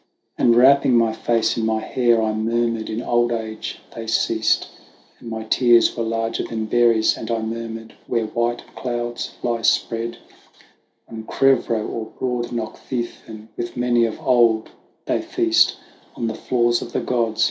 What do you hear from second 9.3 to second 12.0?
lie spread On Crevroe